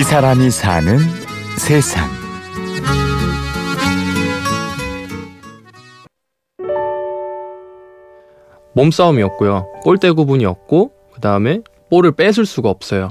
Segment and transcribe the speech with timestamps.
[0.00, 0.96] 이 사람이 사는
[1.58, 2.08] 세상.
[8.72, 9.66] 몸싸움이었고요.
[9.82, 11.60] 골대 구분이었고 그 다음에
[11.90, 13.10] 볼을 뺏을 수가 없어요.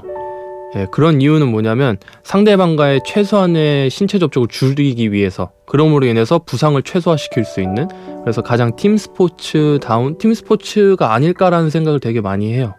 [0.77, 7.61] 예, 그런 이유는 뭐냐면 상대방과의 최소한의 신체 접촉을 줄이기 위해서 그럼으로 인해서 부상을 최소화시킬 수
[7.61, 7.87] 있는
[8.23, 12.73] 그래서 가장 팀 스포츠 다운 팀 스포츠가 아닐까라는 생각을 되게 많이 해요.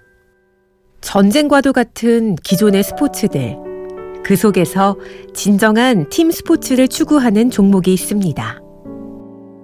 [1.01, 3.70] 전쟁과도 같은 기존의 스포츠들.
[4.25, 4.97] 그 속에서
[5.35, 8.61] 진정한 팀 스포츠를 추구하는 종목이 있습니다.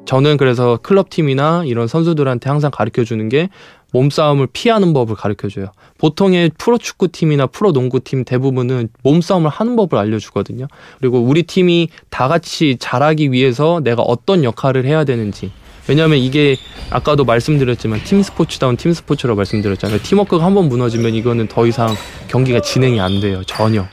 [0.07, 3.49] 저는 그래서 클럽팀이나 이런 선수들한테 항상 가르쳐 주는 게
[3.93, 5.67] 몸싸움을 피하는 법을 가르쳐 줘요.
[5.99, 10.69] 보통의 프로축구팀이나 프로농구팀 대부분은 몸싸움을 하는 법을 알려주거든요.
[11.01, 15.51] 그리고 우리 팀이 다 같이 잘하기 위해서 내가 어떤 역할을 해야 되는지.
[15.89, 16.57] 왜냐하면 이게
[16.91, 20.01] 아까도 말씀드렸지만 팀 스포츠다운 팀 스포츠라고 말씀드렸잖아요.
[20.03, 21.95] 팀워크가 한 번 무너지면 이거는 더 이상
[22.29, 23.43] 경기가 진행이 안 돼요.
[23.45, 23.87] 전혀.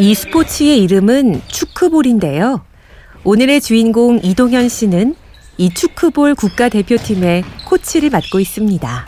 [0.00, 2.62] 이 스포츠의 이름은 축구볼인데요.
[3.22, 5.14] 오늘의 주인공 이동현 씨는
[5.58, 9.06] 이 축구볼 국가대표팀의 코치를 맡고 있습니다.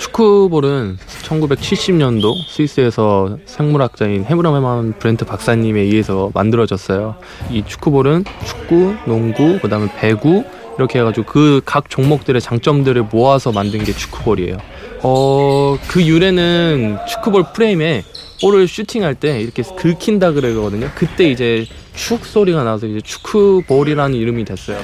[0.00, 7.14] 축구볼은 1970년도 스위스에서 생물학자인 헤브라만 브렌트 박사님에 의해서 만들어졌어요.
[7.50, 10.42] 이 축구볼은 축구, 농구, 그다음에 배구
[10.76, 14.56] 이렇게 해가지고 그 각 종목들의 장점들을 모아서 만든 게 축구볼이에요.
[15.02, 18.04] 어, 그 유래는 축구볼 프레임에
[18.42, 20.90] 볼을 슈팅할 때 이렇게 긁힌다 그러거든요.
[20.94, 24.78] 그때 이제 축 소리가 나서 이제 축구볼이라는 이름이 됐어요.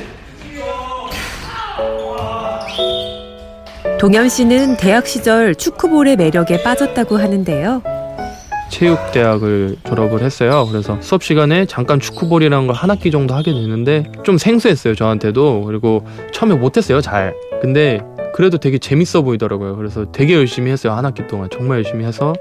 [3.98, 7.83] 동현 씨는 대학 시절 축구볼의 매력에 빠졌다고 하는데요.
[8.69, 10.67] 체육대학을 졸업을 했어요.
[10.70, 14.95] 그래서 수업 시간에 잠깐 축구볼이라는 걸 한 학기 정도 하게 되는데 좀 생소했어요.
[14.95, 15.62] 저한테도.
[15.64, 17.01] 그리고 처음에 못했어요.
[17.01, 17.34] 잘.
[17.62, 18.01] 근데
[18.37, 19.77] 그래도 되게 재밌어 보이더라고요.
[19.77, 20.92] 그래서 되게 열심히 했어요.
[20.92, 21.48] 한 학기 동안.
[21.51, 22.34] 정말 열심히 해서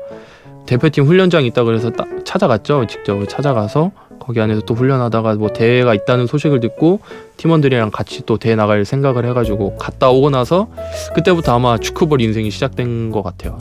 [0.66, 2.86] 대표팀 훈련장이 있다 그래서 딱 찾아갔죠.
[2.88, 7.00] 직접 찾아가서 거기 안에서 또 훈련하다가 뭐 대회가 있다는 소식을 듣고
[7.38, 10.68] 팀원들이랑 같이 또 대회 나갈 생각을 해가지고 갔다 오고 나서
[11.14, 13.58] 그때부터 아마 축구볼 인생이 시작된 것 같아요.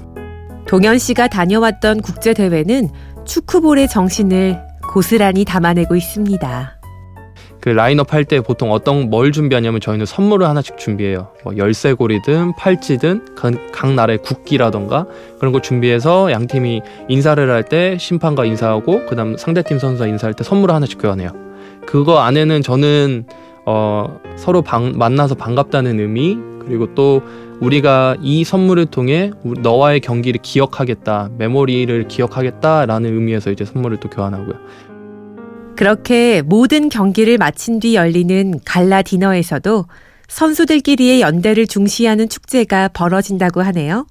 [0.66, 2.88] 동현 씨가 다녀왔던 국제 대회는
[3.26, 4.58] 축구볼의 정신을
[4.92, 6.73] 고스란히 담아내고 있습니다.
[7.64, 11.28] 그 라인업 할 때 보통 어떤 뭘 준비하냐면 저희는 선물을 하나씩 준비해요.
[11.44, 15.06] 뭐 열쇠고리든 팔찌든 각, 각 나라의 국기라던가
[15.38, 20.44] 그런 거 준비해서 양 팀이 인사를 할 때 심판과 인사하고 그다음 상대팀 선수와 인사할 때
[20.44, 21.30] 선물을 하나씩 교환해요.
[21.86, 23.24] 그거 안에는 저는
[23.64, 26.36] 어, 서로 방, 만나서 반갑다는 의미
[26.66, 27.22] 그리고 또
[27.62, 34.54] 우리가 이 선물을 통해 너와의 경기를 기억하겠다 메모리를 기억하겠다라는 의미에서 이제 선물을 또 교환하고요.
[35.76, 39.86] 그렇게 모든 경기를 마친 뒤 열리는 갈라 디너에서도
[40.28, 44.06] 선수들끼리의 연대를 중시하는 축제가 벌어진다고 하네요.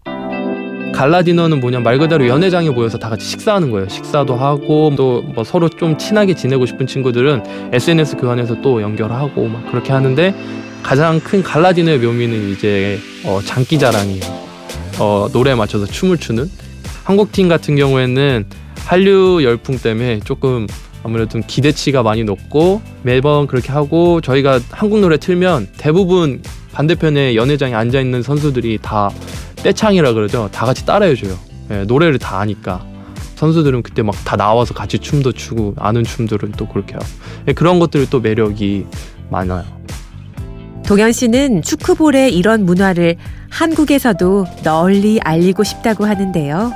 [0.93, 3.89] 갈라 디너는 뭐냐 말 그대로 연회장에 모여서 다 같이 식사하는 거예요.
[3.89, 9.65] 식사도 하고 또 뭐 서로 좀 친하게 지내고 싶은 친구들은 SNS 교환해서 또 연결하고 막
[9.71, 10.35] 그렇게 하는데
[10.83, 14.21] 가장 큰 갈라 디너의 묘미는 이제 어, 장기 자랑이에요.
[14.99, 16.45] 어, 노래에 맞춰서 춤을 추는
[17.03, 18.45] 한국 팀 같은 경우에는
[18.85, 20.67] 한류 열풍 때문에 조금
[21.03, 26.41] 아무래도 좀 기대치가 많이 높고 매번 그렇게 하고 저희가 한국 노래 틀면 대부분
[26.71, 29.09] 반대편에 연회장에 앉아 있는 선수들이 다
[29.57, 30.49] 떼창이라 그러죠.
[30.51, 31.37] 다 같이 따라해줘요.
[31.69, 32.85] 네, 노래를 다 아니까.
[33.35, 37.05] 선수들은 그때 막 다 나와서 같이 춤도 추고 아는 춤들은 또 그렇게 하고
[37.45, 38.85] 네, 그런 것들이 또 매력이
[39.29, 39.65] 많아요.
[40.85, 43.15] 동현 씨는 축구볼의 이런 문화를
[43.49, 46.71] 한국에서도 널리 알리고 싶다고 하는데요.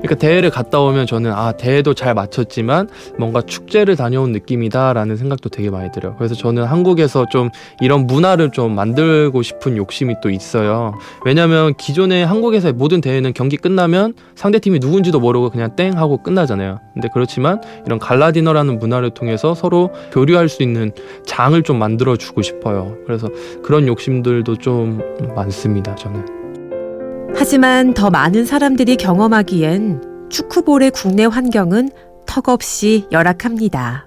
[0.00, 2.88] 그러니까 대회를 갔다 오면 저는 아 대회도 잘 마쳤지만
[3.18, 6.14] 뭔가 축제를 다녀온 느낌이다라는 생각도 되게 많이 들어요.
[6.16, 7.50] 그래서 저는 한국에서 좀
[7.80, 10.94] 이런 문화를 좀 만들고 싶은 욕심이 또 있어요.
[11.24, 16.80] 왜냐하면 기존에 한국에서의 모든 대회는 경기 끝나면 상대 팀이 누군지도 모르고 그냥 땡 하고 끝나잖아요.
[16.94, 20.92] 근데 그렇지만 이런 갈라디너라는 문화를 통해서 서로 교류할 수 있는
[21.26, 22.96] 장을 좀 만들어 주고 싶어요.
[23.06, 23.28] 그래서
[23.62, 25.02] 그런 욕심들도 좀
[25.34, 25.94] 많습니다.
[25.94, 26.39] 저는.
[27.36, 31.90] 하지만 더 많은 사람들이 경험하기엔 축구볼의 국내 환경은
[32.26, 34.06] 턱없이 열악합니다.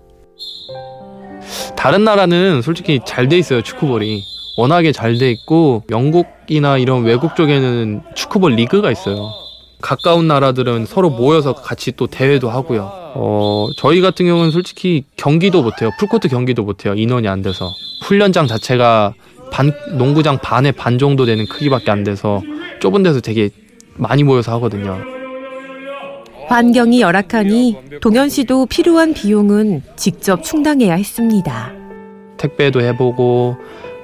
[1.75, 4.21] 다른 나라는 솔직히 잘 돼 있어요, 축구볼이.
[4.57, 9.29] 워낙에 잘 돼 있고 영국이나 이런 외국 쪽에는 축구볼 리그가 있어요.
[9.81, 12.89] 가까운 나라들은 서로 모여서 같이 또 대회도 하고요.
[13.15, 15.89] 어, 저희 같은 경우는 솔직히 경기도 못해요.
[15.99, 16.93] 풀코트 경기도 못해요.
[16.93, 17.69] 인원이 안 돼서.
[18.03, 19.13] 훈련장 자체가
[19.51, 22.41] 반, 농구장 반의 반 정도 되는 크기밖에 안 돼서
[22.83, 23.49] 좁은 데서 되게
[23.95, 24.99] 많이 모여서 하거든요.
[26.49, 31.71] 환경이 열악하니 동현 씨도 필요한 비용은 직접 충당해야 했습니다.
[32.35, 33.55] 택배도 해보고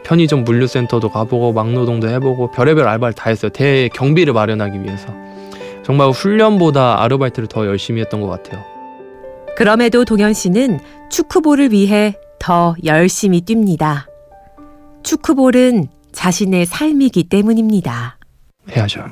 [0.05, 3.51] 편의점 물류센터도 가보고 막노동도 해보고 별의별 알바를 다 했어요.
[3.51, 5.13] 대 경비를 마련하기 위해서.
[5.83, 8.63] 정말 훈련보다 아르바이트를 더 열심히 했던 것 같아요.
[9.57, 10.79] 그럼에도 동현 씨는
[11.09, 14.05] 축구볼을 위해 더 열심히 뜁니다.
[15.03, 18.18] 축구볼은 자신의 삶이기 때문입니다.
[18.75, 19.05] 해야죠.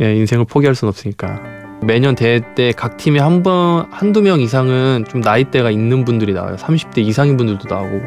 [0.00, 1.40] 예, 인생을 포기할 순 없으니까.
[1.82, 6.56] 매년 대회 때 각 팀에 한 번, 한두 명 이상은 좀 나이대가 있는 분들이 나와요.
[6.56, 8.00] 30대 이상인 분들도 나오고.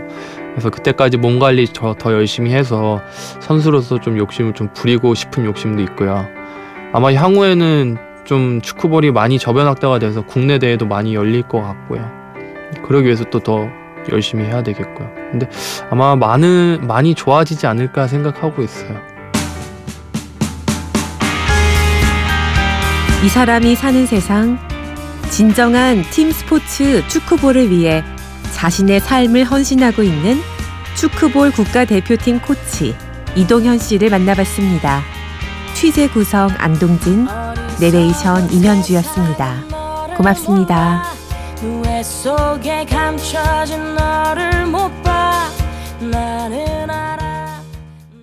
[0.51, 2.99] 그래서 그때까지 몸 관리 더, 더 열심히 해서
[3.39, 6.25] 선수로서 좀 욕심을 좀 부리고 싶은 욕심도 있고요.
[6.93, 12.09] 아마 향후에는 좀 축구볼이 많이 저변 확대가 돼서 국내 대회도 많이 열릴 것 같고요.
[12.83, 13.67] 그러기 위해서 또 더
[14.11, 15.09] 열심히 해야 되겠고요.
[15.31, 15.47] 근데
[15.89, 18.99] 아마 많은, 많이 좋아지지 않을까 생각하고 있어요.
[23.21, 24.57] 이 사람이 사는 세상
[25.29, 28.01] 진정한 팀 스포츠 축구볼을 위해
[28.53, 30.39] 자신의 삶을 헌신하고 있는
[30.95, 32.95] 축구볼 국가대표팀 코치
[33.35, 35.01] 이동현 씨를 만나봤습니다.
[35.73, 37.27] 취재 구성 안동진,
[37.81, 39.63] 내레이션 임현주였습니다.
[40.15, 41.03] 고맙습니다.
[41.61, 45.49] 누에 속에 감춰진 너를 못 봐.
[45.99, 47.18] 나는 알아.